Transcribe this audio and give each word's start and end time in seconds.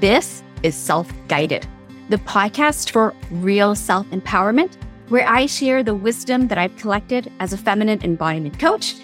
This 0.00 0.44
is 0.62 0.76
Self 0.76 1.12
Guided, 1.26 1.66
the 2.08 2.18
podcast 2.18 2.90
for 2.90 3.12
real 3.32 3.74
self 3.74 4.06
empowerment, 4.10 4.76
where 5.08 5.28
I 5.28 5.46
share 5.46 5.82
the 5.82 5.94
wisdom 5.94 6.46
that 6.48 6.56
I've 6.56 6.76
collected 6.76 7.32
as 7.40 7.52
a 7.52 7.56
feminine 7.56 8.00
embodiment 8.04 8.60
coach. 8.60 8.94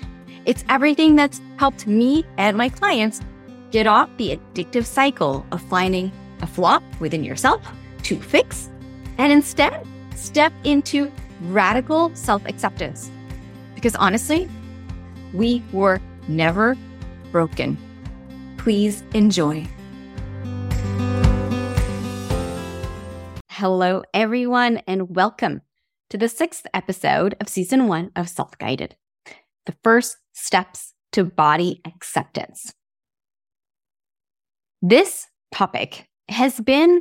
It's 0.45 0.65
everything 0.69 1.17
that's 1.17 1.41
helped 1.57 1.89
me 1.89 2.25
and 2.39 2.57
my 2.57 2.69
clients 2.69 3.23
get 3.73 3.89
off 3.89 4.09
the 4.19 4.39
addictive 4.39 4.85
cycle 4.85 5.45
of 5.51 5.61
finding 5.63 6.13
a 6.43 6.47
flaw 6.47 6.79
within 7.01 7.25
yourself 7.25 7.61
to 8.05 8.21
fix 8.21 8.71
and 9.19 9.33
instead 9.33 9.85
step 10.15 10.53
into 10.63 11.11
radical 11.49 12.15
self 12.15 12.47
acceptance. 12.47 13.11
Because 13.75 13.97
honestly, 13.97 14.49
we 15.33 15.61
were 15.73 16.01
never 16.29 16.77
broken. 17.33 17.77
Please 18.59 19.03
enjoy. 19.13 19.67
Hello, 23.65 24.03
everyone, 24.13 24.83
and 24.87 25.17
welcome 25.17 25.63
to 26.11 26.19
the 26.19 26.29
sixth 26.29 26.67
episode 26.75 27.35
of 27.41 27.49
season 27.49 27.89
one 27.89 28.11
of 28.15 28.29
Self 28.29 28.59
Guided 28.59 28.95
the 29.65 29.75
first 29.83 30.19
steps 30.35 30.93
to 31.13 31.25
body 31.25 31.81
acceptance. 31.87 32.75
This 34.83 35.29
topic 35.51 36.11
has 36.29 36.61
been 36.61 37.01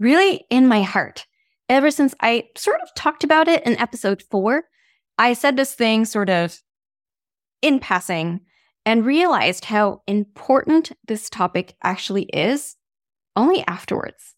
really 0.00 0.44
in 0.50 0.66
my 0.66 0.82
heart 0.82 1.28
ever 1.68 1.92
since 1.92 2.12
I 2.20 2.48
sort 2.56 2.80
of 2.80 2.92
talked 2.96 3.22
about 3.22 3.46
it 3.46 3.64
in 3.64 3.78
episode 3.78 4.24
four. 4.32 4.64
I 5.16 5.32
said 5.32 5.56
this 5.56 5.74
thing 5.74 6.04
sort 6.04 6.28
of 6.28 6.60
in 7.62 7.78
passing 7.78 8.40
and 8.84 9.06
realized 9.06 9.66
how 9.66 10.02
important 10.08 10.90
this 11.06 11.30
topic 11.30 11.76
actually 11.84 12.24
is 12.32 12.74
only 13.36 13.64
afterwards. 13.68 14.34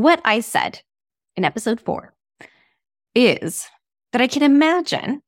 What 0.00 0.22
I 0.24 0.40
said 0.40 0.80
in 1.36 1.44
episode 1.44 1.78
four 1.78 2.14
is 3.14 3.68
that 4.12 4.22
I 4.22 4.28
can 4.28 4.42
imagine 4.42 5.20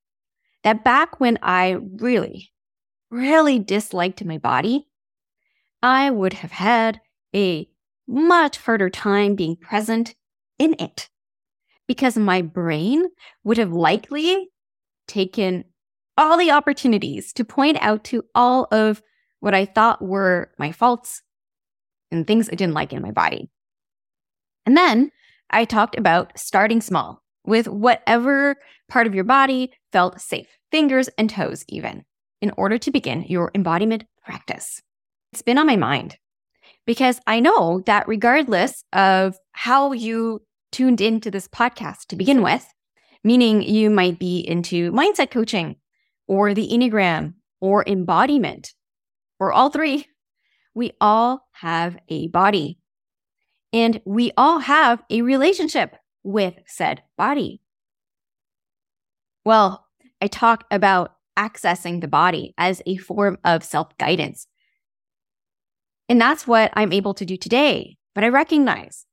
that 0.65 0.83
back 0.83 1.21
when 1.21 1.39
I 1.43 1.77
really, 2.01 2.53
really 3.11 3.59
disliked 3.59 4.25
my 4.25 4.39
body, 4.39 4.87
I 5.83 6.11
would 6.11 6.33
have 6.33 6.53
had 6.53 7.03
a 7.35 7.69
much 8.09 8.57
harder 8.57 8.89
time 8.89 9.35
being 9.35 9.57
present 9.57 10.15
in 10.59 10.75
it 10.79 11.11
because 11.87 12.17
my 12.17 12.41
brain 12.41 13.09
would 13.45 13.59
have 13.59 13.75
likely 13.75 14.49
taken 15.07 15.65
all 16.17 16.39
the 16.39 16.51
opportunities 16.51 17.35
to 17.35 17.45
point 17.45 17.77
out 17.83 18.05
to 18.05 18.25
all 18.35 18.69
of 18.73 19.03
what 19.41 19.53
I 19.53 19.67
thought 19.67 20.01
were 20.01 20.51
my 20.59 20.73
faults 20.73 21.21
and 22.11 22.27
things 22.27 22.49
I 22.49 22.55
didn't 22.55 22.73
like 22.73 22.95
in 22.95 23.03
my 23.03 23.11
body. 23.11 23.51
And 24.67 24.77
then 24.77 25.11
I 25.51 25.65
talked 25.65 25.99
about 25.99 26.39
starting 26.39 26.81
small 26.81 27.23
with 27.45 27.69
whatever 27.69 28.57
part 28.89 29.07
of 29.07 29.15
your 29.15 29.25
body 29.25 29.73
felt 29.91 30.21
safe, 30.21 30.49
fingers 30.71 31.09
and 31.19 31.29
toes, 31.29 31.65
even, 31.69 32.05
in 32.41 32.53
order 32.57 32.79
to 32.79 32.91
begin 32.91 33.25
your 33.29 33.51
embodiment 33.55 34.05
practice. 34.25 34.81
It's 35.33 35.43
been 35.43 35.59
on 35.59 35.67
my 35.67 35.77
mind 35.77 36.17
because 36.87 37.21
I 37.27 37.41
know 37.41 37.83
that 37.87 38.09
regardless 38.09 38.85
of 38.93 39.37
how 39.53 39.93
you 39.93 40.43
tuned 40.71 41.01
into 41.01 41.31
this 41.31 41.49
podcast 41.49 42.07
to 42.09 42.17
begin 42.17 42.43
with, 42.43 42.67
meaning 43.25 43.63
you 43.63 43.91
might 43.91 44.19
be 44.19 44.41
into 44.41 44.91
mindset 44.93 45.31
coaching 45.31 45.77
or 46.27 46.55
the 46.55 46.69
Enneagram 46.69 47.35
or 47.61 47.85
embodiment 47.87 48.73
or 49.39 49.53
all 49.53 49.71
three, 49.71 50.07
we 50.75 50.93
all 51.01 51.47
have 51.53 51.97
a 52.09 52.29
body. 52.29 52.79
And 53.73 54.01
we 54.05 54.33
all 54.37 54.61
have 54.61 55.03
a 55.09 55.23
relationship 55.23 55.97
with 56.23 56.55
said 56.67 57.03
body. 57.17 57.63
Well, 59.45 59.87
I 60.21 60.27
talk 60.27 60.65
about 60.71 61.15
accessing 61.39 62.01
the 62.01 62.09
body 62.09 62.55
as 62.59 62.83
a 62.87 62.97
form 62.97 63.39
of 63.45 63.65
self 63.65 63.97
guidance. 63.99 64.47
And 66.09 66.21
that's 66.21 66.47
what 66.47 66.73
I'm 66.75 66.93
able 66.93 67.15
to 67.15 67.25
do 67.25 67.37
today. 67.37 67.97
But 68.15 68.25
I 68.25 68.29
recognize 68.29 69.07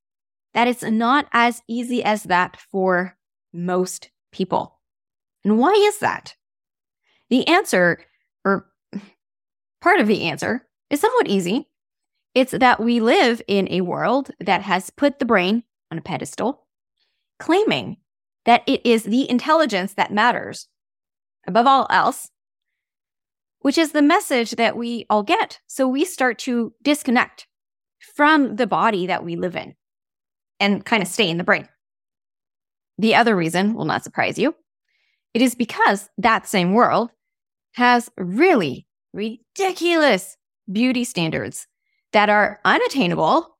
that 0.53 0.67
it's 0.67 0.83
not 0.83 1.27
as 1.31 1.61
easy 1.67 2.03
as 2.03 2.23
that 2.23 2.57
for 2.71 3.17
most 3.53 4.11
people. 4.31 4.79
And 5.43 5.57
why 5.57 5.71
is 5.71 5.99
that? 5.99 6.35
The 7.29 7.47
answer, 7.47 7.99
or 8.43 8.67
part 9.81 9.99
of 9.99 10.07
the 10.07 10.23
answer, 10.23 10.67
is 10.89 10.99
somewhat 10.99 11.27
easy. 11.27 11.68
It's 12.39 12.53
that 12.53 12.79
we 12.79 13.01
live 13.01 13.41
in 13.49 13.67
a 13.69 13.81
world 13.81 14.31
that 14.39 14.61
has 14.61 14.91
put 14.91 15.19
the 15.19 15.25
brain 15.25 15.63
on 15.91 15.97
a 15.97 16.01
pedestal, 16.01 16.65
claiming 17.37 17.97
that 18.45 18.63
it 18.65 18.79
is 18.85 19.03
the 19.03 19.29
intelligence 19.29 19.95
that 19.95 20.13
matters 20.13 20.69
above 21.45 21.67
all 21.67 21.85
else, 21.89 22.29
which 23.59 23.77
is 23.77 23.91
the 23.91 24.01
message 24.01 24.51
that 24.51 24.77
we 24.77 25.05
all 25.09 25.21
get. 25.21 25.59
So 25.67 25.85
we 25.85 26.05
start 26.05 26.39
to 26.39 26.73
disconnect 26.81 27.45
from 28.15 28.55
the 28.55 28.67
body 28.67 29.07
that 29.07 29.25
we 29.25 29.35
live 29.35 29.57
in 29.57 29.75
and 30.61 30.85
kind 30.85 31.03
of 31.03 31.09
stay 31.09 31.29
in 31.29 31.39
the 31.39 31.43
brain. 31.43 31.67
The 32.97 33.15
other 33.15 33.35
reason 33.35 33.73
will 33.73 33.83
not 33.83 34.05
surprise 34.05 34.39
you. 34.39 34.55
It 35.33 35.41
is 35.41 35.55
because 35.55 36.09
that 36.17 36.47
same 36.47 36.71
world 36.71 37.11
has 37.73 38.09
really 38.15 38.87
ridiculous 39.11 40.37
beauty 40.71 41.03
standards 41.03 41.67
that 42.13 42.29
are 42.29 42.59
unattainable 42.65 43.57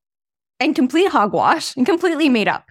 and 0.60 0.76
complete 0.76 1.12
hogwash 1.12 1.76
and 1.76 1.86
completely 1.86 2.30
made 2.30 2.48
up. 2.48 2.66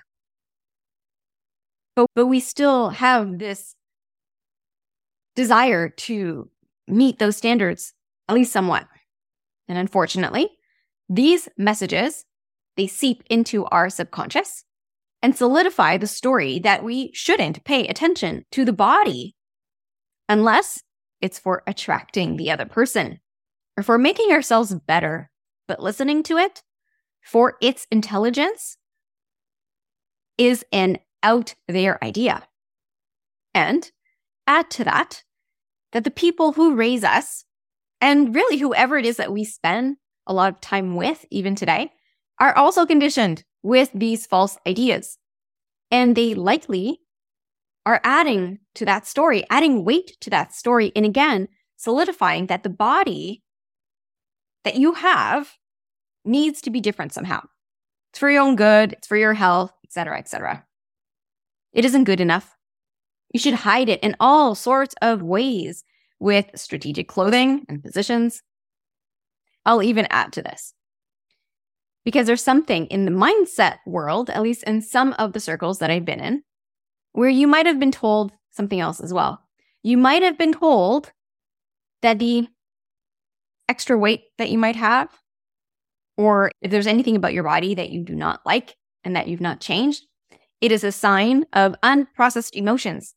But, 1.97 2.07
but 2.15 2.27
we 2.27 2.41
still 2.41 2.91
have 2.91 3.39
this 3.39 3.75
desire 5.35 5.89
to 5.89 6.51
meet 6.87 7.19
those 7.19 7.37
standards, 7.37 7.93
at 8.29 8.35
least 8.35 8.53
somewhat. 8.53 8.87
And 9.69 9.79
unfortunately, 9.79 10.49
these 11.09 11.49
messages, 11.57 12.25
they 12.77 12.87
seep 12.87 13.23
into 13.31 13.65
our 13.67 13.91
subconscious 13.91 14.65
and 15.23 15.37
solidify 15.37 15.97
the 15.97 16.07
story 16.07 16.59
that 16.61 16.85
we 16.85 17.11
shouldn't 17.13 17.65
pay 17.65 17.87
attention 17.87 18.45
to 18.53 18.65
the 18.65 18.73
body 18.73 19.35
unless 20.29 20.83
it's 21.21 21.39
for 21.39 21.63
attracting 21.67 22.37
the 22.37 22.51
other 22.51 22.67
person 22.67 23.19
or 23.77 23.83
for 23.83 23.99
making 23.99 24.31
ourselves 24.31 24.75
better 24.87 25.31
but 25.69 25.83
listening 25.83 26.25
to 26.25 26.39
it 26.39 26.63
for 27.23 27.57
its 27.61 27.87
intelligence 27.93 28.79
is 30.37 30.65
an 30.73 30.99
out 31.23 31.55
there 31.69 32.03
idea. 32.03 32.43
And 33.55 33.91
add 34.47 34.71
to 34.71 34.85
that, 34.85 35.23
that 35.93 36.05
the 36.05 36.11
people 36.11 36.53
who 36.53 36.75
raise 36.75 37.05
us, 37.05 37.45
and 38.01 38.35
really 38.35 38.59
whoever 38.59 38.97
it 38.97 39.05
is 39.05 39.17
that 39.19 39.33
we 39.33 39.45
spend 39.45 39.97
a 40.27 40.33
lot 40.33 40.53
of 40.53 40.61
time 40.61 40.97
with, 40.97 41.25
even 41.31 41.55
today, 41.55 41.93
are 42.41 42.57
also 42.57 42.87
conditioned 42.87 43.45
with 43.63 43.91
these 43.93 44.27
false 44.27 44.57
ideas. 44.67 45.19
And 45.91 46.17
they 46.17 46.35
likely 46.35 47.01
are 47.85 48.01
adding 48.05 48.61
to 48.75 48.85
that 48.85 49.07
story, 49.07 49.45
adding 49.51 49.85
weight 49.85 50.17
to 50.21 50.31
that 50.31 50.55
story, 50.55 50.93
and 50.95 51.05
again, 51.05 51.49
solidifying 51.77 52.47
that 52.47 52.63
the 52.63 52.69
body 52.69 53.43
that 54.69 54.77
you 54.77 54.93
have 54.93 55.57
needs 56.27 56.61
to 56.61 56.69
be 56.69 56.79
different 56.79 57.15
somehow. 57.15 57.41
It's 58.11 58.19
for 58.19 58.31
your 58.31 58.43
own 58.43 58.55
good, 58.55 58.93
it's 58.93 59.07
for 59.07 59.17
your 59.17 59.33
health, 59.33 59.73
etc., 59.83 60.19
etc. 60.19 60.67
It 61.73 61.87
isn't 61.87 62.05
good 62.05 62.21
enough. 62.21 62.55
You 63.33 63.41
should 63.41 63.55
hide 63.55 63.89
it 63.89 63.99
in 64.01 64.15
all 64.21 64.55
sorts 64.55 64.95
of 65.01 65.23
ways 65.23 65.85
with 66.21 66.51
strategic 66.55 67.09
clothing 67.09 67.65
and 67.71 67.83
positions. 67.83 68.43
I'll 69.65 69.83
even 69.83 70.07
add 70.11 70.35
to 70.35 70.43
this. 70.43 70.75
Because 72.05 72.27
there's 72.27 72.45
something 72.45 72.89
in 72.89 73.07
the 73.07 73.11
mindset 73.11 73.79
world, 73.87 74.29
at 74.29 74.43
least 74.43 74.65
in 74.65 74.83
some 74.83 75.15
of 75.15 75.33
the 75.33 75.41
circles 75.41 75.79
that 75.79 75.91
I've 75.91 76.05
been 76.05 76.21
in, 76.21 76.43
where 77.13 77.31
you 77.31 77.47
might 77.47 77.65
have 77.65 77.81
been 77.81 77.91
told 77.91 78.33
something 78.51 78.81
else 78.81 79.01
as 79.01 79.15
well. 79.15 79.41
You 79.83 79.97
might 79.97 80.23
have 80.23 80.37
been 80.37 80.53
told 80.53 81.13
that 82.03 82.19
the 82.19 82.49
extra 83.69 83.99
weight 83.99 84.23
that 84.39 84.51
you 84.51 84.59
might 84.59 84.77
have 84.77 85.11
or 86.17 86.51
if 86.61 86.71
there's 86.71 86.89
anything 86.89 87.15
about 87.15 87.33
your 87.33 87.45
body 87.45 87.75
that 87.77 87.91
you 87.91 88.03
do 88.03 88.15
not 88.15 88.41
like 88.45 88.77
and 89.05 89.15
that 89.15 89.29
you've 89.29 89.41
not 89.41 89.61
changed, 89.61 90.05
it 90.61 90.73
is 90.73 90.83
a 90.83 90.91
sign 90.91 91.47
of 91.53 91.77
unprocessed 91.83 92.55
emotions. 92.55 93.15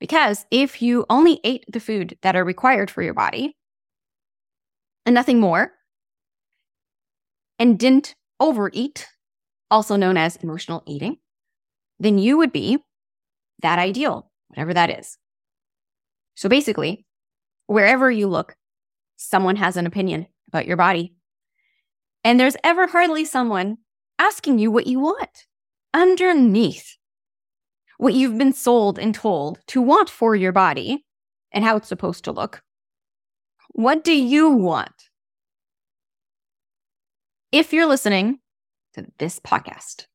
Because 0.00 0.46
if 0.50 0.80
you 0.80 1.04
only 1.10 1.38
ate 1.44 1.64
the 1.70 1.80
food 1.80 2.16
that 2.22 2.34
are 2.34 2.44
required 2.44 2.90
for 2.90 3.02
your 3.02 3.14
body 3.14 3.54
and 5.04 5.14
nothing 5.14 5.38
more, 5.38 5.72
and 7.58 7.78
didn't 7.78 8.14
overeat, 8.40 9.06
also 9.70 9.96
known 9.96 10.16
as 10.16 10.36
emotional 10.36 10.82
eating, 10.86 11.18
then 12.00 12.18
you 12.18 12.36
would 12.36 12.52
be 12.52 12.78
that 13.60 13.78
ideal, 13.78 14.30
whatever 14.48 14.74
that 14.74 14.90
is. 14.90 15.18
So 16.34 16.48
basically, 16.48 17.06
wherever 17.66 18.10
you 18.10 18.26
look, 18.26 18.56
someone 19.16 19.56
has 19.56 19.76
an 19.76 19.86
opinion 19.86 20.26
about 20.48 20.66
your 20.66 20.76
body 20.76 21.14
And 22.24 22.40
there's 22.40 22.56
ever 22.64 22.86
hardly 22.86 23.24
someone 23.24 23.78
asking 24.18 24.58
you 24.58 24.70
what 24.70 24.86
you 24.86 25.00
want 25.00 25.46
underneath 25.92 26.96
what 27.98 28.14
you've 28.14 28.38
been 28.38 28.52
sold 28.52 28.98
and 28.98 29.14
told 29.14 29.60
to 29.68 29.80
want 29.80 30.10
for 30.10 30.34
your 30.34 30.52
body 30.52 31.04
and 31.52 31.64
how 31.64 31.76
it's 31.76 31.88
supposed 31.88 32.24
to 32.24 32.32
look. 32.32 32.62
What 33.70 34.02
do 34.04 34.12
you 34.12 34.50
want? 34.50 34.92
If 37.52 37.72
you're 37.72 37.86
listening 37.86 38.40
to 38.94 39.06
this 39.18 39.38
podcast, 39.38 40.06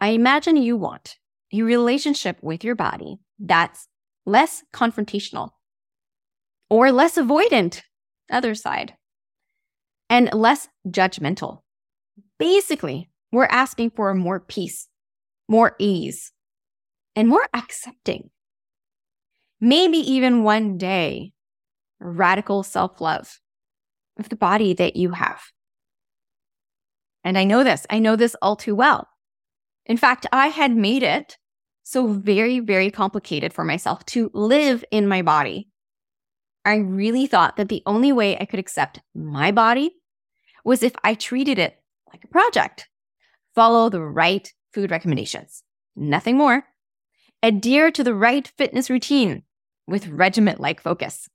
I 0.00 0.08
imagine 0.08 0.56
you 0.56 0.76
want 0.76 1.16
a 1.52 1.62
relationship 1.62 2.38
with 2.40 2.62
your 2.62 2.76
body 2.76 3.18
that's 3.38 3.88
less 4.24 4.62
confrontational 4.72 5.50
or 6.70 6.92
less 6.92 7.16
avoidant, 7.16 7.82
other 8.30 8.54
side, 8.54 8.94
and 10.08 10.32
less 10.32 10.68
judgmental. 10.86 11.62
Basically, 12.38 13.08
we're 13.30 13.46
asking 13.46 13.90
for 13.90 14.14
more 14.14 14.40
peace, 14.40 14.88
more 15.48 15.74
ease, 15.78 16.32
and 17.16 17.28
more 17.28 17.46
accepting. 17.54 18.30
Maybe 19.60 19.98
even 19.98 20.42
one 20.42 20.76
day, 20.76 21.32
radical 22.00 22.62
self 22.62 23.00
love 23.00 23.40
of 24.18 24.28
the 24.28 24.36
body 24.36 24.74
that 24.74 24.96
you 24.96 25.10
have. 25.12 25.40
And 27.24 27.38
I 27.38 27.44
know 27.44 27.62
this, 27.62 27.86
I 27.88 27.98
know 27.98 28.16
this 28.16 28.36
all 28.42 28.56
too 28.56 28.74
well. 28.74 29.08
In 29.86 29.96
fact, 29.96 30.26
I 30.32 30.48
had 30.48 30.74
made 30.74 31.02
it 31.02 31.38
so 31.82 32.06
very, 32.06 32.60
very 32.60 32.90
complicated 32.90 33.52
for 33.52 33.64
myself 33.64 34.04
to 34.06 34.30
live 34.34 34.84
in 34.90 35.08
my 35.08 35.22
body. 35.22 35.68
I 36.64 36.76
really 36.76 37.26
thought 37.26 37.56
that 37.56 37.68
the 37.68 37.82
only 37.86 38.12
way 38.12 38.38
I 38.38 38.44
could 38.44 38.60
accept 38.60 39.00
my 39.14 39.50
body 39.50 39.96
was 40.64 40.82
if 40.82 40.92
I 41.02 41.14
treated 41.14 41.58
it 41.58 41.80
like 42.12 42.24
a 42.24 42.28
project. 42.28 42.88
Follow 43.54 43.88
the 43.88 44.00
right 44.00 44.50
food 44.72 44.90
recommendations, 44.90 45.62
nothing 45.96 46.36
more. 46.36 46.64
Adhere 47.42 47.90
to 47.90 48.04
the 48.04 48.14
right 48.14 48.46
fitness 48.56 48.88
routine 48.88 49.42
with 49.86 50.06
regiment 50.06 50.60
like 50.60 50.80
focus. 50.80 51.28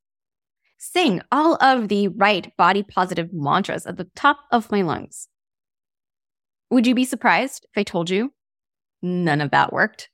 Sing 0.78 1.22
all 1.32 1.58
of 1.62 1.90
the 1.90 2.08
right 2.08 2.56
body 2.56 2.84
positive 2.84 3.30
mantras 3.34 3.86
at 3.86 3.98
the 3.98 4.10
top 4.16 4.40
of 4.52 4.72
my 4.72 4.82
lungs. 4.82 5.28
Would 6.70 6.88
you 6.88 6.96
be 6.96 7.06
surprised 7.06 7.66
if 7.70 7.78
I 7.78 7.84
told 7.84 8.10
you 8.10 8.34
none 9.02 9.42
of 9.42 9.52
that 9.52 9.74
worked? 9.74 10.10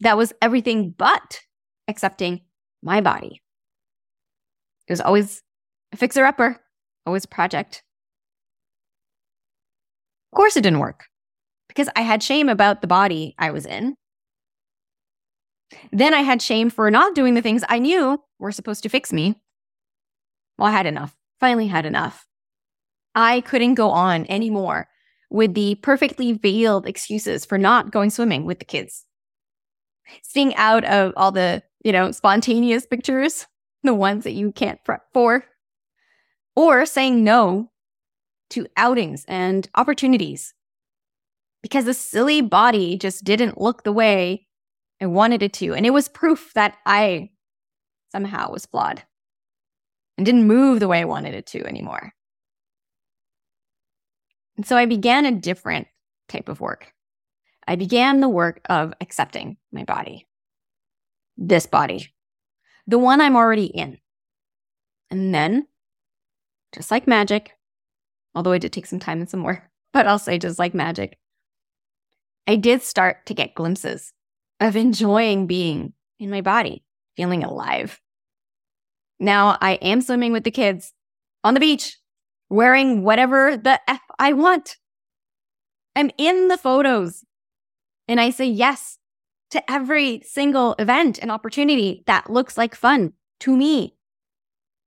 That 0.00 0.16
was 0.16 0.32
everything 0.42 0.90
but 0.90 1.40
accepting 1.88 2.42
my 2.82 3.00
body. 3.00 3.40
It 4.88 4.92
was 4.92 5.00
always 5.00 5.42
a 5.92 5.96
fixer 5.96 6.24
upper, 6.24 6.60
always 7.04 7.24
a 7.24 7.28
project. 7.28 7.82
Of 10.32 10.36
course, 10.36 10.56
it 10.56 10.62
didn't 10.62 10.80
work 10.80 11.04
because 11.68 11.88
I 11.96 12.02
had 12.02 12.22
shame 12.22 12.48
about 12.48 12.80
the 12.80 12.86
body 12.86 13.34
I 13.38 13.50
was 13.50 13.66
in. 13.66 13.96
Then 15.92 16.14
I 16.14 16.20
had 16.20 16.40
shame 16.42 16.70
for 16.70 16.90
not 16.90 17.14
doing 17.14 17.34
the 17.34 17.42
things 17.42 17.64
I 17.68 17.78
knew 17.78 18.22
were 18.38 18.52
supposed 18.52 18.82
to 18.84 18.88
fix 18.88 19.12
me. 19.12 19.40
Well, 20.58 20.68
I 20.68 20.72
had 20.72 20.86
enough, 20.86 21.16
finally 21.40 21.66
had 21.66 21.86
enough. 21.86 22.26
I 23.14 23.40
couldn't 23.40 23.74
go 23.74 23.90
on 23.90 24.26
anymore 24.28 24.88
with 25.30 25.54
the 25.54 25.74
perfectly 25.76 26.32
veiled 26.32 26.86
excuses 26.86 27.44
for 27.44 27.58
not 27.58 27.90
going 27.90 28.10
swimming 28.10 28.44
with 28.44 28.58
the 28.58 28.64
kids. 28.64 29.04
Staying 30.22 30.54
out 30.54 30.84
of 30.84 31.12
all 31.16 31.32
the, 31.32 31.62
you 31.82 31.92
know, 31.92 32.12
spontaneous 32.12 32.86
pictures, 32.86 33.46
the 33.86 33.94
ones 33.94 34.24
that 34.24 34.32
you 34.32 34.52
can't 34.52 34.82
prep 34.84 35.02
for, 35.12 35.44
or 36.54 36.84
saying 36.84 37.24
no 37.24 37.70
to 38.50 38.66
outings 38.76 39.24
and 39.26 39.68
opportunities 39.74 40.54
because 41.62 41.84
the 41.84 41.94
silly 41.94 42.40
body 42.40 42.96
just 42.96 43.24
didn't 43.24 43.60
look 43.60 43.82
the 43.82 43.92
way 43.92 44.46
I 45.00 45.06
wanted 45.06 45.42
it 45.42 45.52
to. 45.54 45.74
And 45.74 45.84
it 45.84 45.90
was 45.90 46.08
proof 46.08 46.52
that 46.54 46.76
I 46.86 47.30
somehow 48.12 48.52
was 48.52 48.66
flawed 48.66 49.02
and 50.16 50.24
didn't 50.24 50.46
move 50.46 50.80
the 50.80 50.88
way 50.88 51.00
I 51.00 51.06
wanted 51.06 51.34
it 51.34 51.46
to 51.48 51.66
anymore. 51.66 52.12
And 54.56 54.64
so 54.64 54.76
I 54.76 54.86
began 54.86 55.26
a 55.26 55.32
different 55.32 55.88
type 56.28 56.48
of 56.48 56.60
work. 56.60 56.92
I 57.66 57.76
began 57.76 58.20
the 58.20 58.28
work 58.28 58.60
of 58.70 58.94
accepting 59.00 59.56
my 59.72 59.84
body, 59.84 60.26
this 61.36 61.66
body, 61.66 62.14
the 62.86 62.98
one 62.98 63.20
I'm 63.20 63.36
already 63.36 63.66
in. 63.66 63.98
And 65.10 65.34
then, 65.34 65.66
just 66.74 66.90
like 66.90 67.06
magic, 67.06 67.52
although 68.34 68.52
I 68.52 68.58
did 68.58 68.72
take 68.72 68.86
some 68.86 68.98
time 68.98 69.20
and 69.20 69.28
some 69.28 69.42
work, 69.42 69.62
but 69.92 70.06
I'll 70.06 70.18
say 70.18 70.38
just 70.38 70.58
like 70.58 70.74
magic, 70.74 71.18
I 72.46 72.56
did 72.56 72.82
start 72.82 73.26
to 73.26 73.34
get 73.34 73.54
glimpses 73.54 74.12
of 74.60 74.76
enjoying 74.76 75.46
being 75.46 75.92
in 76.18 76.30
my 76.30 76.40
body, 76.40 76.84
feeling 77.16 77.42
alive. 77.42 78.00
Now 79.18 79.58
I 79.60 79.72
am 79.74 80.00
swimming 80.00 80.32
with 80.32 80.44
the 80.44 80.50
kids 80.50 80.92
on 81.42 81.54
the 81.54 81.60
beach 81.60 81.98
wearing 82.48 83.02
whatever 83.02 83.56
the 83.56 83.80
F 83.88 84.00
I 84.18 84.32
want. 84.32 84.76
I'm 85.94 86.10
in 86.18 86.48
the 86.48 86.58
photos 86.58 87.24
and 88.06 88.20
I 88.20 88.30
say 88.30 88.46
yes 88.46 88.98
to 89.50 89.70
every 89.70 90.22
single 90.24 90.74
event 90.78 91.18
and 91.20 91.30
opportunity 91.30 92.02
that 92.06 92.30
looks 92.30 92.58
like 92.58 92.74
fun 92.74 93.12
to 93.40 93.56
me 93.56 93.96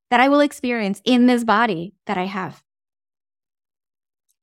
that 0.10 0.20
I 0.20 0.30
will 0.30 0.40
experience 0.40 1.02
in 1.06 1.28
this 1.28 1.44
body 1.44 1.94
that 2.08 2.18
I 2.18 2.26
have, 2.26 2.64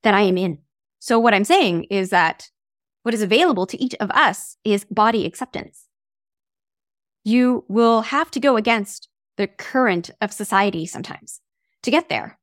that 0.03 0.15
I 0.15 0.23
am 0.23 0.39
in. 0.39 0.59
So, 0.99 1.19
what 1.19 1.35
I'm 1.35 1.45
saying 1.45 1.85
is 1.85 2.11
that 2.11 2.51
what 3.03 3.15
is 3.15 3.23
available 3.23 3.67
to 3.67 3.81
each 3.81 3.95
of 4.01 4.11
us 4.11 4.57
is 4.65 4.85
body 4.91 5.27
acceptance. 5.27 5.87
You 7.25 7.65
will 7.69 8.03
have 8.03 8.31
to 8.33 8.41
go 8.41 8.57
against 8.57 9.09
the 9.37 9.47
current 9.47 10.11
of 10.21 10.33
society 10.33 10.87
sometimes 10.87 11.41
to 11.83 11.91
get 11.91 12.09
there 12.09 12.39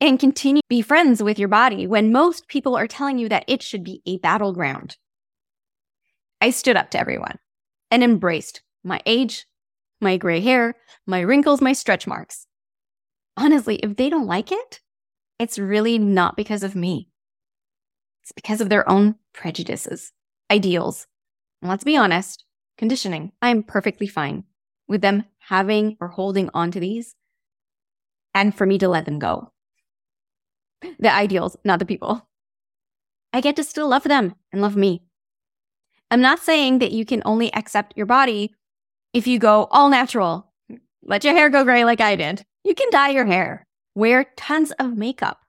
and 0.00 0.18
continue 0.18 0.60
to 0.60 0.68
be 0.68 0.82
friends 0.82 1.22
with 1.22 1.38
your 1.38 1.48
body 1.48 1.86
when 1.86 2.12
most 2.12 2.48
people 2.48 2.76
are 2.76 2.86
telling 2.86 3.18
you 3.18 3.28
that 3.28 3.44
it 3.46 3.62
should 3.62 3.84
be 3.84 4.02
a 4.04 4.18
battleground. 4.18 4.96
I 6.44 6.50
stood 6.50 6.76
up 6.76 6.90
to 6.90 7.00
everyone 7.00 7.38
and 7.90 8.04
embraced 8.04 8.60
my 8.82 9.00
age, 9.06 9.46
my 10.02 10.18
gray 10.18 10.40
hair, 10.40 10.74
my 11.06 11.20
wrinkles, 11.20 11.62
my 11.62 11.72
stretch 11.72 12.06
marks. 12.06 12.46
Honestly, 13.34 13.76
if 13.76 13.96
they 13.96 14.10
don't 14.10 14.26
like 14.26 14.52
it, 14.52 14.80
it's 15.38 15.58
really 15.58 15.98
not 15.98 16.36
because 16.36 16.62
of 16.62 16.76
me. 16.76 17.08
It's 18.22 18.32
because 18.32 18.60
of 18.60 18.68
their 18.68 18.86
own 18.86 19.14
prejudices, 19.32 20.12
ideals. 20.50 21.06
And 21.62 21.70
let's 21.70 21.82
be 21.82 21.96
honest, 21.96 22.44
conditioning. 22.76 23.32
I'm 23.40 23.62
perfectly 23.62 24.06
fine 24.06 24.44
with 24.86 25.00
them 25.00 25.24
having 25.48 25.96
or 25.98 26.08
holding 26.08 26.50
on 26.52 26.70
to 26.72 26.78
these 26.78 27.14
and 28.34 28.54
for 28.54 28.66
me 28.66 28.76
to 28.80 28.88
let 28.88 29.06
them 29.06 29.18
go 29.18 29.50
the 30.98 31.10
ideals, 31.10 31.56
not 31.64 31.78
the 31.78 31.86
people. 31.86 32.28
I 33.32 33.40
get 33.40 33.56
to 33.56 33.64
still 33.64 33.88
love 33.88 34.04
them 34.04 34.34
and 34.52 34.60
love 34.60 34.76
me. 34.76 35.04
I'm 36.14 36.20
not 36.20 36.38
saying 36.38 36.78
that 36.78 36.92
you 36.92 37.04
can 37.04 37.22
only 37.24 37.52
accept 37.54 37.96
your 37.96 38.06
body 38.06 38.54
if 39.12 39.26
you 39.26 39.40
go 39.40 39.66
all 39.72 39.90
natural. 39.90 40.52
Let 41.02 41.24
your 41.24 41.34
hair 41.34 41.50
go 41.50 41.64
gray 41.64 41.84
like 41.84 42.00
I 42.00 42.14
did. 42.14 42.44
You 42.62 42.72
can 42.72 42.88
dye 42.90 43.08
your 43.08 43.24
hair, 43.24 43.66
wear 43.96 44.26
tons 44.36 44.70
of 44.78 44.96
makeup. 44.96 45.40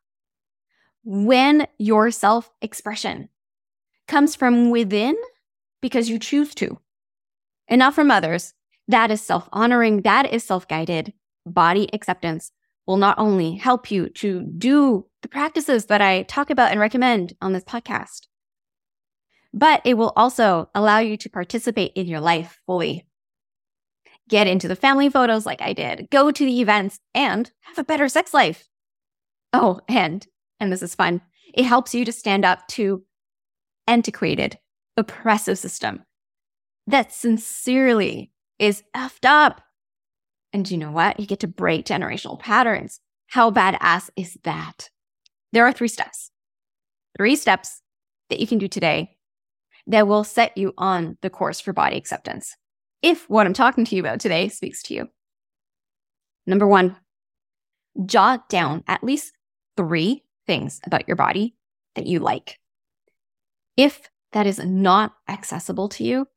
When 1.03 1.67
your 1.77 2.09
self 2.09 2.49
expression 2.63 3.29
comes 4.07 4.35
from 4.35 4.71
within 4.71 5.15
because 5.83 6.09
you 6.09 6.17
choose 6.17 6.55
to, 6.55 6.79
and 7.67 7.77
not 7.77 7.93
from 7.93 8.09
others, 8.09 8.55
that 8.87 9.11
is 9.11 9.21
self 9.21 9.47
honoring, 9.53 10.01
that 10.01 10.33
is 10.33 10.43
self 10.43 10.67
guided 10.67 11.13
body 11.45 11.87
acceptance 11.93 12.51
will 12.87 12.97
not 12.97 13.19
only 13.19 13.53
help 13.53 13.91
you 13.91 14.09
to 14.09 14.41
do 14.57 15.05
the 15.21 15.27
practices 15.27 15.85
that 15.85 16.01
I 16.01 16.23
talk 16.23 16.49
about 16.49 16.71
and 16.71 16.79
recommend 16.79 17.35
on 17.39 17.53
this 17.53 17.63
podcast, 17.63 18.21
but 19.55 19.81
it 19.83 19.95
will 19.95 20.13
also 20.15 20.69
allow 20.75 20.99
you 20.99 21.17
to 21.17 21.29
participate 21.29 21.93
in 21.95 22.05
your 22.05 22.19
life 22.19 22.59
fully. 22.67 23.07
Get 24.29 24.45
into 24.45 24.67
the 24.67 24.75
family 24.75 25.09
photos 25.09 25.45
like 25.45 25.61
I 25.61 25.73
did, 25.73 26.09
go 26.11 26.29
to 26.29 26.45
the 26.45 26.61
events, 26.61 26.99
and 27.15 27.51
have 27.61 27.79
a 27.79 27.83
better 27.83 28.07
sex 28.07 28.33
life. 28.33 28.67
Oh, 29.53 29.79
and, 29.87 30.27
and 30.59 30.71
this 30.71 30.83
is 30.83 30.93
fun, 30.93 31.21
it 31.53 31.63
helps 31.63 31.95
you 31.95 32.05
to 32.05 32.11
stand 32.11 32.45
up 32.45 32.67
to 32.69 33.03
antiquated, 33.87 34.59
oppressive 34.97 35.57
system 35.57 36.03
that 36.87 37.11
sincerely 37.11 38.31
is 38.59 38.83
effed 38.95 39.25
up 39.25 39.61
and 40.55 40.71
you 40.71 40.77
know 40.77 40.91
what? 40.91 41.19
You 41.19 41.25
get 41.25 41.41
to 41.41 41.49
break 41.49 41.85
generational 41.85 42.39
patterns. 42.39 43.01
How 43.27 43.51
badass 43.51 44.09
is 44.15 44.37
that? 44.45 44.89
There 45.51 45.65
are 45.65 45.73
three 45.73 45.89
steps. 45.89 46.31
Three 47.17 47.35
steps 47.35 47.81
that 48.29 48.39
you 48.39 48.47
can 48.47 48.57
do 48.57 48.69
today 48.69 49.14
that 49.87 50.07
will 50.07 50.23
set 50.23 50.57
you 50.57 50.73
on 50.77 51.17
the 51.21 51.29
course 51.29 51.59
for 51.59 51.73
body 51.73 51.97
acceptance. 51.97 52.55
If 53.01 53.29
what 53.29 53.45
I'm 53.45 53.53
talking 53.53 53.85
to 53.85 53.95
you 53.95 54.01
about 54.01 54.19
today 54.19 54.49
speaks 54.49 54.81
to 54.83 54.93
you. 54.93 55.09
Number 56.47 56.67
one, 56.67 56.95
jot 58.05 58.49
down 58.49 58.83
at 58.87 59.03
least 59.03 59.33
three 59.77 60.23
things 60.47 60.79
about 60.85 61.07
your 61.07 61.15
body 61.15 61.55
that 61.95 62.07
you 62.07 62.19
like. 62.19 62.59
If 63.77 64.09
that 64.31 64.47
is 64.47 64.59
not 64.59 65.13
accessible 65.27 65.89
to 65.89 66.03
you, 66.03 66.27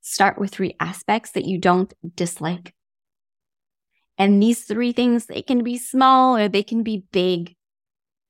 start 0.00 0.38
with 0.38 0.50
three 0.50 0.76
aspects 0.80 1.32
that 1.32 1.44
you 1.44 1.58
don't 1.58 1.92
dislike. 2.14 2.74
And 4.16 4.42
these 4.42 4.64
three 4.64 4.92
things, 4.92 5.26
they 5.26 5.42
can 5.42 5.62
be 5.62 5.78
small 5.78 6.36
or 6.36 6.48
they 6.48 6.62
can 6.62 6.82
be 6.82 7.04
big. 7.12 7.54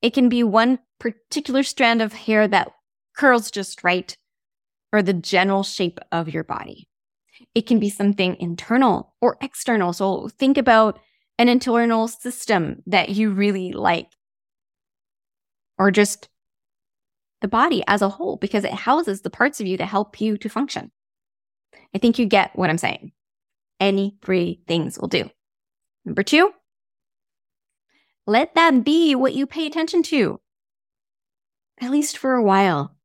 It 0.01 0.13
can 0.13 0.29
be 0.29 0.43
one 0.43 0.79
particular 0.99 1.63
strand 1.63 2.01
of 2.01 2.13
hair 2.13 2.47
that 2.47 2.71
curls 3.15 3.49
just 3.49 3.83
right 3.83 4.15
or 4.91 5.01
the 5.01 5.13
general 5.13 5.63
shape 5.63 5.99
of 6.11 6.29
your 6.29 6.43
body. 6.43 6.87
It 7.55 7.67
can 7.67 7.79
be 7.79 7.89
something 7.89 8.35
internal 8.39 9.13
or 9.21 9.37
external. 9.41 9.93
So 9.93 10.29
think 10.29 10.57
about 10.57 10.99
an 11.37 11.47
internal 11.47 12.07
system 12.07 12.83
that 12.85 13.09
you 13.09 13.31
really 13.31 13.71
like 13.71 14.09
or 15.77 15.89
just 15.89 16.27
the 17.41 17.47
body 17.47 17.83
as 17.87 18.01
a 18.01 18.09
whole 18.09 18.35
because 18.35 18.65
it 18.65 18.73
houses 18.73 19.21
the 19.21 19.29
parts 19.29 19.61
of 19.61 19.67
you 19.67 19.77
that 19.77 19.85
help 19.85 20.19
you 20.19 20.37
to 20.37 20.49
function. 20.49 20.91
I 21.95 21.97
think 21.97 22.19
you 22.19 22.25
get 22.25 22.51
what 22.55 22.69
I'm 22.69 22.77
saying. 22.77 23.13
Any 23.79 24.17
three 24.21 24.61
things 24.67 24.99
will 24.99 25.07
do. 25.07 25.29
Number 26.03 26.23
two, 26.23 26.51
let 28.27 28.55
that 28.55 28.83
be 28.83 29.15
what 29.15 29.33
you 29.33 29.47
pay 29.47 29.65
attention 29.65 30.03
to, 30.03 30.39
at 31.79 31.91
least 31.91 32.17
for 32.17 32.35
a 32.35 32.43
while, 32.43 32.95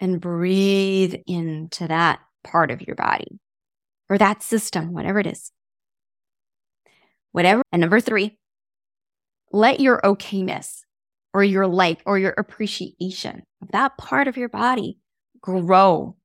and 0.00 0.20
breathe 0.20 1.14
into 1.26 1.88
that 1.88 2.20
part 2.42 2.70
of 2.70 2.82
your 2.82 2.96
body 2.96 3.40
or 4.08 4.18
that 4.18 4.42
system, 4.42 4.92
whatever 4.92 5.18
it 5.18 5.26
is. 5.26 5.50
Whatever. 7.32 7.62
And 7.72 7.80
number 7.80 8.00
three, 8.00 8.38
let 9.50 9.80
your 9.80 10.00
okayness 10.02 10.80
or 11.32 11.42
your 11.42 11.66
like 11.66 12.02
or 12.06 12.18
your 12.18 12.34
appreciation 12.36 13.42
of 13.60 13.68
that 13.72 13.96
part 13.98 14.28
of 14.28 14.36
your 14.36 14.48
body 14.48 14.98
grow. 15.40 16.16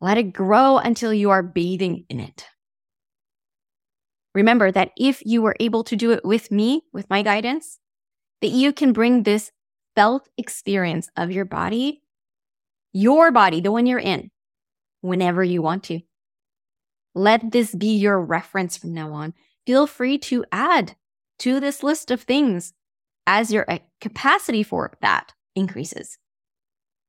Let 0.00 0.18
it 0.18 0.32
grow 0.32 0.78
until 0.78 1.12
you 1.12 1.30
are 1.30 1.42
bathing 1.42 2.04
in 2.08 2.20
it. 2.20 2.46
Remember 4.34 4.70
that 4.72 4.92
if 4.96 5.22
you 5.24 5.42
were 5.42 5.56
able 5.60 5.84
to 5.84 5.96
do 5.96 6.12
it 6.12 6.24
with 6.24 6.50
me, 6.50 6.82
with 6.92 7.10
my 7.10 7.22
guidance, 7.22 7.78
that 8.40 8.48
you 8.48 8.72
can 8.72 8.92
bring 8.92 9.22
this 9.22 9.50
felt 10.00 10.30
experience 10.38 11.10
of 11.14 11.30
your 11.30 11.44
body, 11.44 12.00
your 12.90 13.30
body, 13.30 13.60
the 13.60 13.70
one 13.70 13.84
you're 13.84 13.98
in, 13.98 14.30
whenever 15.02 15.44
you 15.44 15.60
want 15.60 15.84
to. 15.84 16.00
Let 17.14 17.52
this 17.52 17.74
be 17.74 17.98
your 17.98 18.18
reference 18.18 18.78
from 18.78 18.94
now 18.94 19.12
on. 19.12 19.34
Feel 19.66 19.86
free 19.86 20.16
to 20.20 20.46
add 20.50 20.96
to 21.40 21.60
this 21.60 21.82
list 21.82 22.10
of 22.10 22.22
things 22.22 22.72
as 23.26 23.52
your 23.52 23.70
uh, 23.70 23.80
capacity 24.00 24.62
for 24.62 24.96
that 25.02 25.34
increases. 25.54 26.16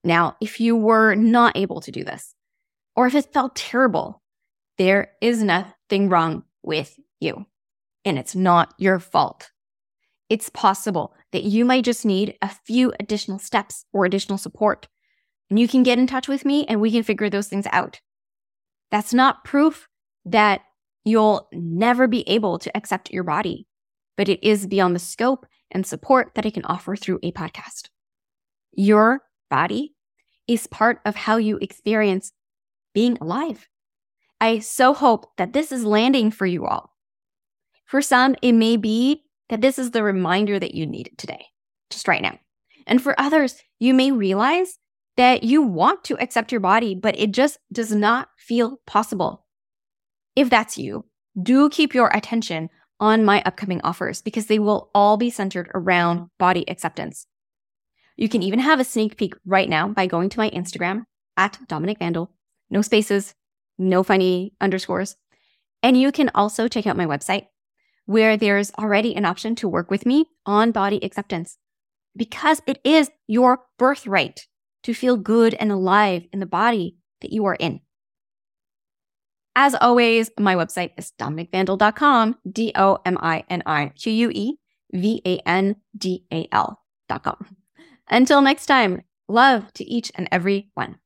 Now, 0.04 0.36
if 0.42 0.60
you 0.60 0.76
were 0.76 1.16
not 1.16 1.56
able 1.56 1.80
to 1.80 1.94
do 1.94 2.04
this, 2.04 2.36
or 2.94 3.08
if 3.08 3.16
it 3.16 3.32
felt 3.32 3.56
terrible, 3.56 4.22
there 4.78 5.14
is 5.22 5.42
nothing 5.42 6.10
wrong 6.10 6.44
with 6.62 7.00
you, 7.22 7.46
and 8.04 8.20
it's 8.20 8.36
not 8.36 8.74
your 8.78 9.00
fault. 9.00 9.52
It's 10.28 10.50
possible 10.50 11.16
that 11.32 11.44
you 11.44 11.66
might 11.66 11.84
just 11.84 12.06
need 12.06 12.36
a 12.42 12.50
few 12.50 12.94
additional 13.00 13.40
steps 13.40 13.86
or 13.94 14.06
additional 14.06 14.38
support, 14.38 14.88
and 15.50 15.60
you 15.60 15.68
can 15.68 15.84
get 15.84 16.00
in 16.00 16.08
touch 16.08 16.28
with 16.28 16.46
me 16.46 16.66
and 16.68 16.80
we 16.80 16.92
can 16.92 17.04
figure 17.04 17.30
those 17.30 17.48
things 17.48 17.68
out. 17.72 18.00
That's 18.90 19.14
not 19.14 19.44
proof 19.44 19.88
that 20.26 20.62
you'll 21.04 21.48
never 21.52 22.08
be 22.08 22.28
able 22.30 22.60
to 22.60 22.76
accept 22.76 23.12
your 23.12 23.24
body, 23.24 23.68
but 24.18 24.30
it 24.30 24.44
is 24.44 24.68
beyond 24.68 24.96
the 24.96 25.00
scope 25.00 25.46
and 25.72 25.86
support 25.86 26.32
that 26.36 26.46
I 26.46 26.50
can 26.50 26.66
offer 26.66 26.96
through 26.96 27.20
a 27.24 27.32
podcast. 27.32 27.90
Your 28.74 29.22
body 29.50 29.94
is 30.48 30.68
part 30.68 31.00
of 31.06 31.16
how 31.16 31.38
you 31.38 31.58
experience 31.58 32.34
being 32.94 33.18
alive. 33.22 33.68
I 34.40 34.60
so 34.60 34.94
hope 34.94 35.32
that 35.38 35.54
this 35.54 35.72
is 35.72 35.86
landing 35.86 36.32
for 36.32 36.46
you 36.46 36.66
all. 36.66 36.94
For 37.86 38.02
some, 38.02 38.36
it 38.42 38.54
may 38.54 38.78
be 38.78 39.24
that 39.52 39.62
this 39.62 39.78
is 39.78 39.92
the 39.92 40.02
reminder 40.02 40.58
that 40.58 40.74
you 40.74 40.88
needed 40.88 41.18
today, 41.18 41.46
just 41.90 42.08
right 42.08 42.22
now. 42.22 42.40
And 42.88 43.02
for 43.02 43.20
others, 43.20 43.62
you 43.80 43.94
may 43.94 44.12
realize 44.12 44.78
that 45.18 45.44
you 45.44 45.62
want 45.62 46.06
to 46.06 46.20
accept 46.20 46.54
your 46.54 46.62
body, 46.62 46.96
but 46.96 47.20
it 47.20 47.34
just 47.34 47.60
does 47.72 47.92
not 47.92 48.30
feel 48.38 48.78
possible. 48.88 49.46
If 50.38 50.50
that's 50.50 50.78
you, 50.78 51.06
do 51.40 51.70
keep 51.70 51.94
your 51.94 52.10
attention 52.14 52.70
on 53.02 53.26
my 53.26 53.44
upcoming 53.46 53.82
offers 53.84 54.22
because 54.22 54.46
they 54.46 54.58
will 54.58 54.90
all 54.96 55.18
be 55.18 55.30
centered 55.30 55.70
around 55.76 56.30
body 56.40 56.68
acceptance. 56.70 57.28
You 58.16 58.30
can 58.30 58.44
even 58.44 58.60
have 58.60 58.80
a 58.80 58.86
sneak 58.86 59.18
peek 59.18 59.34
right 59.46 59.68
now 59.68 59.90
by 59.90 60.08
going 60.08 60.30
to 60.30 60.40
my 60.40 60.50
Instagram 60.52 61.04
at 61.36 61.60
Dominique 61.68 62.00
Vandal. 62.00 62.32
No 62.70 62.82
spaces, 62.82 63.34
no 63.78 64.02
funny 64.02 64.54
underscores. 64.62 65.18
And 65.84 66.00
you 66.00 66.14
can 66.14 66.32
also 66.34 66.70
check 66.70 66.88
out 66.88 66.96
my 66.96 67.06
website 67.06 67.48
where 68.06 68.38
there's 68.38 68.72
already 68.80 69.16
an 69.16 69.26
option 69.26 69.56
to 69.56 69.68
work 69.68 69.90
with 69.90 70.06
me 70.06 70.26
on 70.46 70.72
body 70.72 71.04
acceptance 71.04 71.58
because 72.16 72.62
it 72.66 72.80
is 72.84 73.10
your 73.28 73.62
birthright 73.78 74.48
to 74.84 74.94
feel 74.94 75.18
good 75.18 75.54
and 75.56 75.72
alive 75.72 76.24
in 76.34 76.40
the 76.40 76.46
body 76.46 76.98
that 77.22 77.32
you 77.32 77.46
are 77.46 77.56
in. 77.56 77.82
As 79.56 79.76
always, 79.76 80.32
my 80.40 80.56
website 80.56 80.92
is 80.98 81.12
dominiquevandal.com, 81.20 82.38
D 82.50 82.72
O 82.76 83.00
M 83.06 83.18
I 83.20 83.44
N 83.50 83.64
I 83.66 83.90
Q 83.90 84.12
U 84.14 84.32
E 84.34 84.56
V 84.94 85.22
A 85.26 85.38
N 85.40 85.76
D 85.98 86.26
A 86.32 86.48
L.com. 86.52 87.58
Until 88.10 88.42
next 88.42 88.66
time, 88.66 89.02
love 89.28 89.72
to 89.74 89.84
each 89.84 90.12
and 90.16 90.28
every 90.32 90.70
one. 90.74 91.01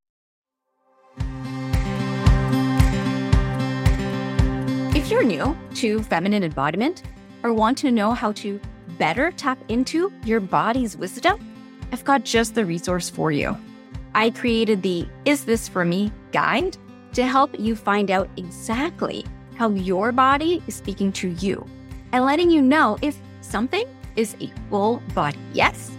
If 5.05 5.11
you're 5.11 5.23
new 5.23 5.55
to 5.75 6.01
feminine 6.01 6.43
embodiment 6.43 7.03
or 7.43 7.53
want 7.53 7.77
to 7.77 7.91
know 7.91 8.13
how 8.13 8.31
to 8.31 8.59
better 8.97 9.31
tap 9.31 9.59
into 9.69 10.11
your 10.23 10.39
body's 10.39 10.97
wisdom, 10.97 11.37
I've 11.91 12.03
got 12.03 12.23
just 12.23 12.55
the 12.55 12.65
resource 12.65 13.07
for 13.07 13.31
you. 13.31 13.55
I 14.15 14.31
created 14.31 14.81
the 14.81 15.07
Is 15.25 15.45
This 15.45 15.67
For 15.67 15.85
Me 15.85 16.11
guide 16.31 16.75
to 17.13 17.23
help 17.23 17.59
you 17.59 17.75
find 17.75 18.09
out 18.09 18.27
exactly 18.35 19.23
how 19.53 19.69
your 19.69 20.11
body 20.11 20.63
is 20.65 20.73
speaking 20.73 21.11
to 21.11 21.27
you 21.27 21.63
and 22.11 22.25
letting 22.25 22.49
you 22.49 22.63
know 22.63 22.97
if 23.03 23.15
something 23.41 23.85
is 24.15 24.35
a 24.41 24.51
full 24.71 25.03
body 25.13 25.37
yes 25.53 25.95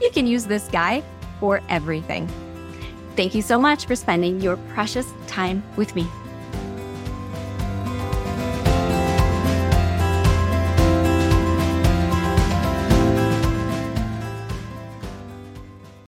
you 0.00 0.10
can 0.10 0.26
use 0.26 0.46
this 0.46 0.68
guide 0.68 1.04
for 1.40 1.60
everything. 1.68 2.28
Thank 3.16 3.34
you 3.34 3.42
so 3.42 3.58
much 3.58 3.86
for 3.86 3.96
spending 3.96 4.40
your 4.40 4.56
precious 4.74 5.12
time 5.26 5.62
with 5.76 5.94
me. 5.94 6.06